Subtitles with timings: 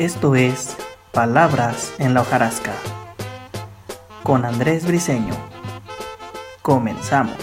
[0.00, 0.78] Esto es
[1.12, 2.72] Palabras en la hojarasca
[4.22, 5.34] con Andrés Briseño.
[6.62, 7.36] Comenzamos.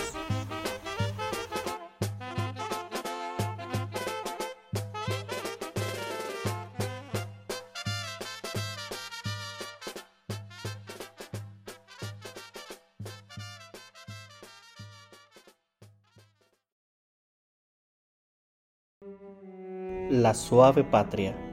[20.09, 21.46] La suave patria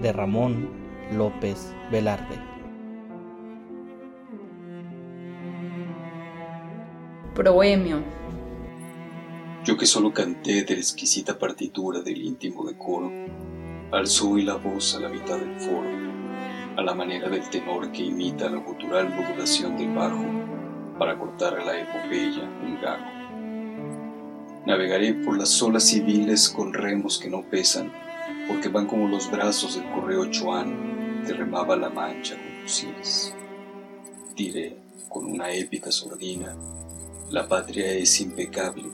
[0.00, 0.68] de Ramón
[1.12, 2.38] López Velarde.
[7.34, 8.02] Proemio.
[9.64, 13.10] Yo que solo canté de la exquisita partitura del íntimo decoro,
[13.92, 15.88] alzó y la voz a la mitad del foro,
[16.76, 20.24] a la manera del tenor que imita la gutural modulación del bajo
[20.98, 23.04] para cortar a la epopeya un gago.
[24.66, 27.92] Navegaré por las olas civiles con remos que no pesan,
[28.48, 30.94] porque van como los brazos del correo Chuan
[31.32, 33.34] remaba la mancha con fusiles.
[34.36, 34.76] Diré
[35.08, 36.54] con una épica sordina,
[37.30, 38.84] la patria es impecable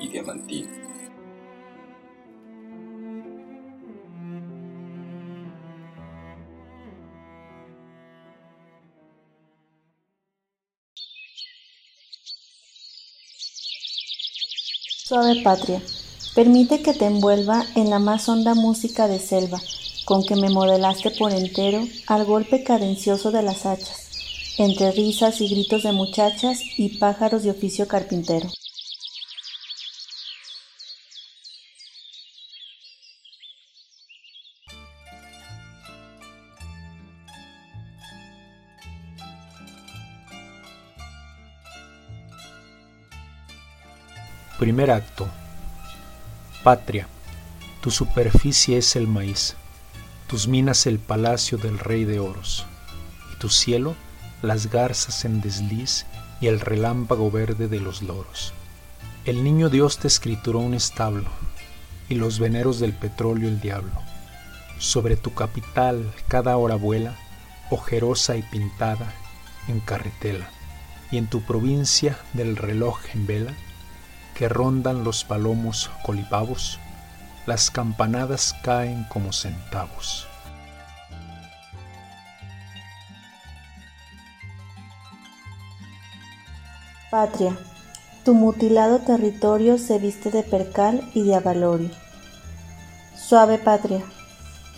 [0.00, 0.70] y diamantina.
[15.04, 15.80] Suave patria,
[16.38, 19.60] permite que te envuelva en la más honda música de selva,
[20.04, 25.48] con que me modelaste por entero al golpe cadencioso de las hachas, entre risas y
[25.48, 28.48] gritos de muchachas y pájaros de oficio carpintero.
[44.60, 45.26] Primer acto.
[46.68, 47.08] Patria.
[47.80, 49.56] Tu superficie es el maíz,
[50.26, 52.66] tus minas el palacio del rey de oros,
[53.32, 53.94] y tu cielo
[54.42, 56.04] las garzas en desliz
[56.42, 58.52] y el relámpago verde de los loros.
[59.24, 61.30] El niño Dios te escrituró un establo,
[62.10, 64.02] y los veneros del petróleo el diablo.
[64.78, 67.16] Sobre tu capital cada hora vuela,
[67.70, 69.14] ojerosa y pintada,
[69.68, 70.50] en carretela,
[71.10, 73.54] y en tu provincia del reloj en vela,
[74.38, 76.78] que rondan los palomos colipavos,
[77.44, 80.28] las campanadas caen como centavos.
[87.10, 87.58] Patria,
[88.24, 91.90] tu mutilado territorio se viste de percal y de avalorio.
[93.16, 94.04] Suave patria,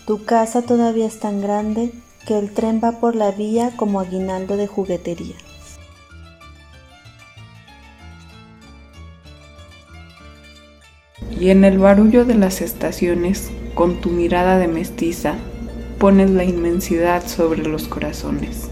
[0.07, 1.93] tu casa todavía es tan grande
[2.25, 5.35] que el tren va por la vía como aguinaldo de juguetería.
[11.41, 15.33] Y en el barullo de las estaciones, con tu mirada de mestiza,
[15.97, 18.69] pones la inmensidad sobre los corazones.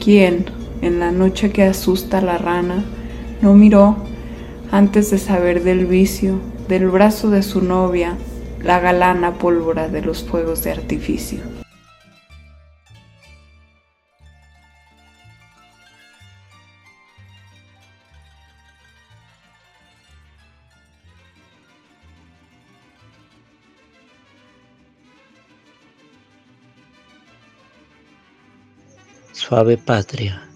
[0.00, 0.46] ¿Quién,
[0.80, 2.84] en la noche que asusta a la rana,
[3.42, 3.96] no miró,
[4.70, 6.38] antes de saber del vicio,
[6.68, 8.16] del brazo de su novia,
[8.62, 11.55] la galana pólvora de los fuegos de artificio?
[29.36, 30.48] Suave patria,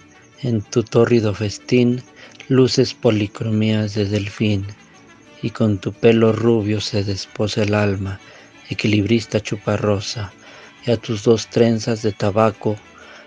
[0.43, 2.03] en tu tórrido festín
[2.49, 4.67] luces policromías de delfín,
[5.43, 8.21] y con tu pelo rubio se desposa el alma,
[8.71, 10.33] equilibrista chuparrosa,
[10.87, 12.77] y a tus dos trenzas de tabaco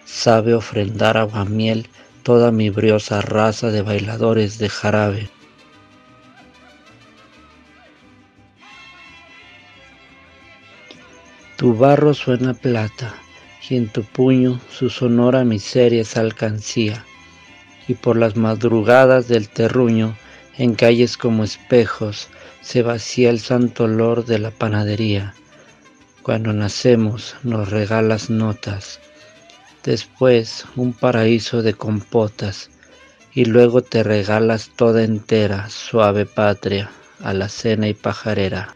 [0.05, 1.87] sabe ofrendar aguamiel
[2.23, 5.29] toda mi briosa raza de bailadores de jarabe.
[11.57, 13.22] Tu barro suena plata,
[13.69, 17.05] y en tu puño su sonora miseria es alcancía,
[17.87, 20.15] y por las madrugadas del terruño,
[20.57, 22.29] en calles como espejos,
[22.61, 25.33] se vacía el santo olor de la panadería.
[26.21, 28.99] Cuando nacemos nos regalas notas,
[29.83, 32.69] después un paraíso de compotas,
[33.33, 36.91] y luego te regalas toda entera, suave patria,
[37.21, 38.75] a la cena y pajarera.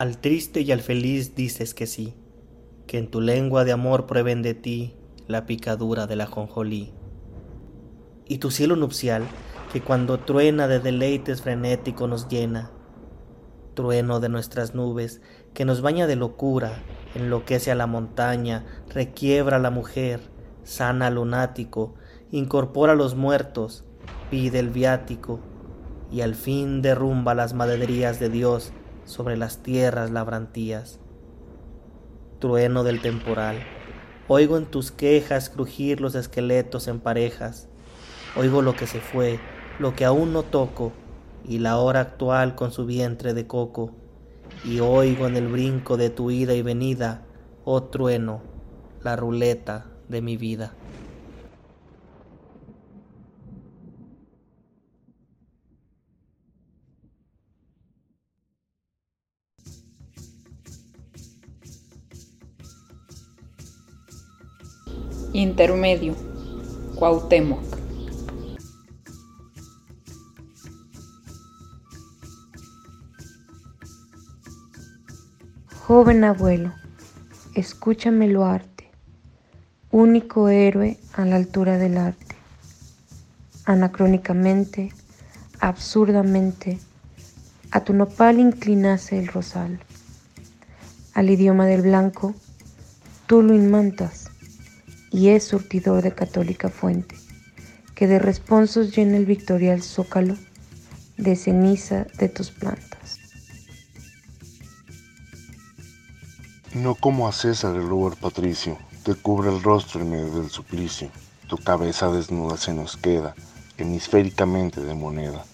[0.00, 2.14] Al triste y al feliz dices que sí,
[2.86, 4.96] que en tu lengua de amor prueben de ti
[5.28, 6.94] la picadura del ajonjolí.
[8.26, 9.24] Y tu cielo nupcial,
[9.74, 12.70] que cuando truena de deleites frenético nos llena,
[13.74, 15.20] trueno de nuestras nubes,
[15.52, 16.82] que nos baña de locura,
[17.14, 20.20] enloquece a la montaña, requiebra a la mujer,
[20.64, 21.92] sana al lunático,
[22.30, 23.84] incorpora a los muertos,
[24.30, 25.40] pide el viático,
[26.10, 28.72] y al fin derrumba las maderías de Dios
[29.10, 31.00] sobre las tierras labrantías.
[32.38, 33.58] Trueno del temporal,
[34.28, 37.68] oigo en tus quejas crujir los esqueletos en parejas,
[38.36, 39.40] oigo lo que se fue,
[39.78, 40.92] lo que aún no toco,
[41.44, 43.90] y la hora actual con su vientre de coco,
[44.64, 47.22] y oigo en el brinco de tu ida y venida,
[47.64, 48.42] oh trueno,
[49.02, 50.72] la ruleta de mi vida.
[65.40, 66.14] Intermedio.
[66.96, 67.64] Cuauhtémoc.
[75.86, 76.74] Joven abuelo,
[77.54, 78.90] escúchame lo arte,
[79.90, 82.36] único héroe a la altura del arte.
[83.64, 84.92] Anacrónicamente,
[85.58, 86.78] absurdamente,
[87.70, 89.80] a tu nopal inclinase el rosal.
[91.14, 92.34] Al idioma del blanco,
[93.26, 94.19] tú lo inmantas
[95.10, 97.16] y es surtidor de católica fuente,
[97.94, 100.36] que de responsos llena el victorial zócalo
[101.16, 103.18] de ceniza de tus plantas.
[106.74, 111.10] No como a César el Uber Patricio, te cubre el rostro en medio del suplicio,
[111.48, 113.34] tu cabeza desnuda se nos queda,
[113.76, 115.44] hemisféricamente de moneda,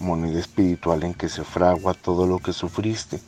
[0.00, 3.20] moneda espiritual en que se fragua todo lo que sufriste,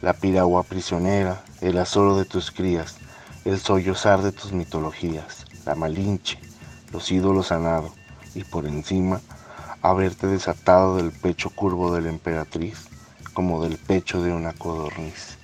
[0.00, 2.96] la piragua prisionera, el azoro de tus crías,
[3.44, 6.38] el sollozar de tus mitologías, la malinche,
[6.92, 7.92] los ídolos sanados
[8.34, 9.20] y por encima
[9.82, 12.86] haberte desatado del pecho curvo de la emperatriz
[13.34, 15.38] como del pecho de una codorniz.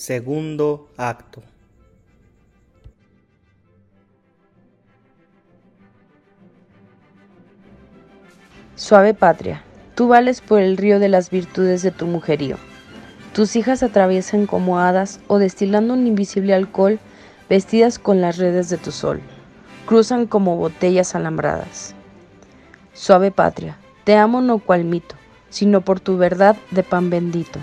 [0.00, 1.42] Segundo acto.
[8.76, 9.62] Suave patria,
[9.94, 12.56] tú vales por el río de las virtudes de tu mujerío.
[13.34, 16.98] Tus hijas atraviesan como hadas o destilando un invisible alcohol,
[17.50, 19.20] vestidas con las redes de tu sol.
[19.84, 21.94] Cruzan como botellas alambradas.
[22.94, 25.16] Suave patria, te amo no cual mito,
[25.50, 27.60] sino por tu verdad de pan bendito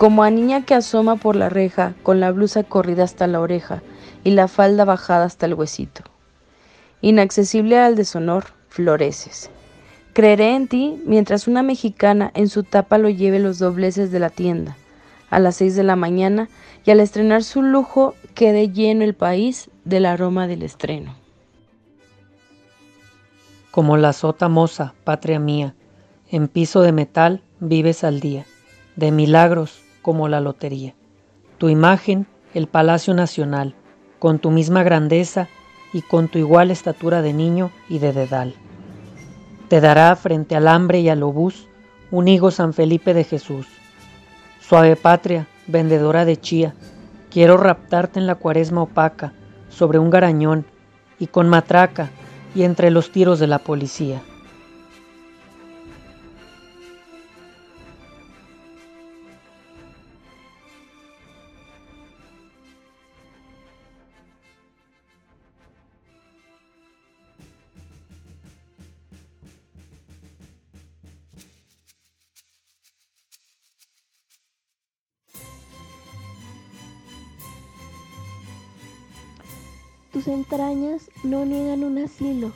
[0.00, 3.82] como a niña que asoma por la reja con la blusa corrida hasta la oreja
[4.24, 6.04] y la falda bajada hasta el huesito.
[7.02, 9.50] Inaccesible al deshonor, floreces.
[10.14, 14.30] Creeré en ti mientras una mexicana en su tapa lo lleve los dobleces de la
[14.30, 14.74] tienda,
[15.28, 16.48] a las seis de la mañana,
[16.86, 21.14] y al estrenar su lujo quede lleno el país del aroma del estreno.
[23.70, 25.74] Como la sota moza, patria mía,
[26.30, 28.46] en piso de metal vives al día,
[28.96, 30.94] de milagros como la lotería.
[31.58, 33.74] Tu imagen, el Palacio Nacional,
[34.18, 35.48] con tu misma grandeza
[35.92, 38.54] y con tu igual estatura de niño y de dedal.
[39.68, 41.68] Te dará frente al hambre y al obús
[42.10, 43.66] un higo San Felipe de Jesús.
[44.60, 46.74] Suave patria, vendedora de chía,
[47.30, 49.32] quiero raptarte en la cuaresma opaca,
[49.68, 50.66] sobre un garañón,
[51.18, 52.10] y con matraca,
[52.54, 54.22] y entre los tiros de la policía.
[80.20, 82.52] Tus entrañas no niegan un asilo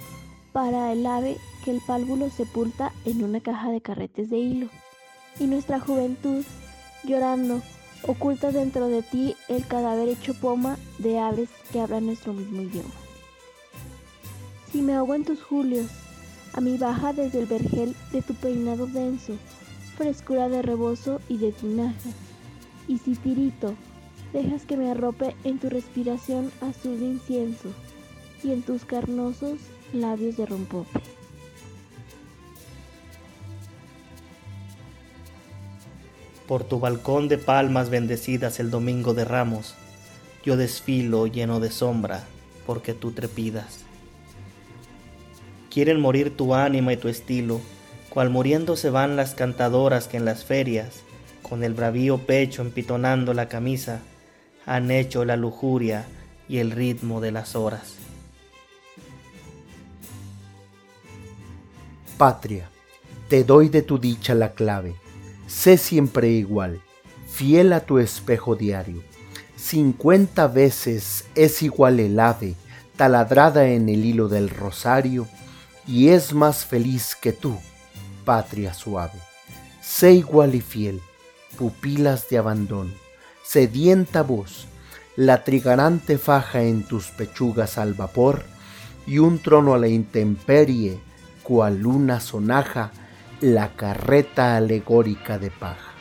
[0.53, 4.69] para el ave que el pálvulo sepulta en una caja de carretes de hilo.
[5.41, 6.45] Y nuestra juventud,
[7.05, 7.63] llorando,
[8.07, 12.91] oculta dentro de ti el cadáver hecho poma de aves que hablan nuestro mismo idioma.
[14.71, 15.87] Si me ahogo en tus julios,
[16.53, 19.39] a mí baja desde el vergel de tu peinado denso,
[19.97, 22.11] frescura de rebozo y de tinaja.
[22.89, 23.75] Y si tirito,
[24.35, 27.69] Dejas que me arrope en tu respiración azul de incienso
[28.43, 29.61] y en tus carnosos
[29.93, 31.01] labios de rompope.
[36.49, 39.77] Por tu balcón de palmas bendecidas el domingo de ramos,
[40.45, 42.25] yo desfilo lleno de sombra
[42.67, 43.85] porque tú trepidas.
[45.71, 47.61] Quieren morir tu ánima y tu estilo,
[48.09, 51.05] cual muriendo se van las cantadoras que en las ferias,
[51.43, 54.01] con el bravío pecho empitonando la camisa,
[54.67, 56.07] han hecho la lujuria
[56.49, 57.95] y el ritmo de las horas.
[62.17, 62.69] Patria,
[63.29, 64.95] te doy de tu dicha la clave,
[65.47, 66.81] sé siempre igual,
[67.29, 69.03] fiel a tu espejo diario.
[69.57, 72.55] Cincuenta veces es igual el ave,
[72.97, 75.27] taladrada en el hilo del rosario,
[75.87, 77.57] y es más feliz que tú,
[78.25, 79.19] patria suave.
[79.83, 81.01] Sé igual y fiel,
[81.59, 82.93] pupilas de abandono,
[83.45, 84.67] sedienta voz,
[85.17, 88.43] la trigarante faja en tus pechugas al vapor,
[89.07, 90.99] y un trono a la intemperie,
[91.43, 92.91] cual una sonaja,
[93.41, 95.93] la carreta alegórica de paja.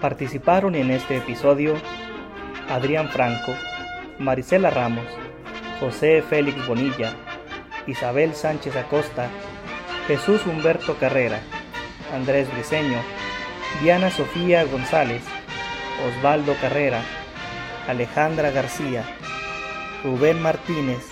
[0.00, 1.74] Participaron en este episodio
[2.68, 3.52] Adrián Franco,
[4.18, 5.06] Marisela Ramos,
[5.80, 7.14] José Félix Bonilla,
[7.86, 9.30] Isabel Sánchez Acosta,
[10.06, 11.40] Jesús Humberto Carrera,
[12.14, 12.98] Andrés Briceño,
[13.80, 15.22] Diana Sofía González,
[16.06, 17.00] Osvaldo Carrera,
[17.88, 19.04] Alejandra García,
[20.04, 21.08] Rubén Martínez,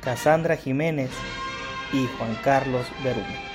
[0.00, 1.10] Casandra Jiménez
[1.92, 3.51] y Juan Carlos Berume.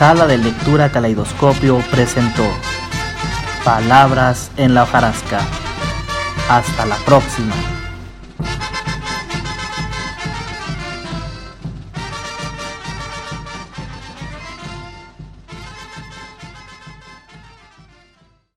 [0.00, 2.46] Sala de Lectura Caleidoscopio presentó
[3.62, 5.40] Palabras en la hojarasca.
[6.48, 7.52] Hasta la próxima.